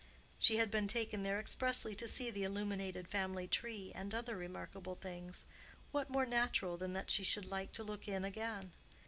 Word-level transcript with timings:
She 0.39 0.57
had 0.57 0.71
been 0.71 0.87
taken 0.87 1.21
there 1.21 1.39
expressly 1.39 1.93
to 1.93 2.07
see 2.07 2.31
the 2.31 2.41
illuminated 2.41 3.07
family 3.07 3.47
tree, 3.47 3.91
and 3.93 4.15
other 4.15 4.35
remarkable 4.35 4.95
things—what 4.95 6.09
more 6.09 6.25
natural 6.25 6.75
than 6.75 6.93
that 6.93 7.11
she 7.11 7.23
should 7.23 7.45
like 7.45 7.71
to 7.73 7.83
look 7.83 8.07
in 8.07 8.25
again? 8.25 8.71